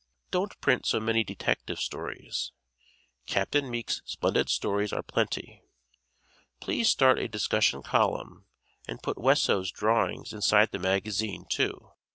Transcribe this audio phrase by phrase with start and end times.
[0.31, 2.53] Don't print so many detective stories.
[3.27, 3.53] Capt.
[3.53, 5.61] Meek's splendid stories are plenty.
[6.59, 8.47] Please start a discussion column
[8.87, 11.91] and put Wesso's drawings inside the magazine, too.